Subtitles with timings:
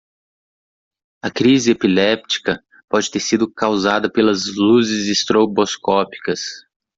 [1.21, 6.39] A crise epiléptica pode ter sido causada pelas luzes estroboscópicas.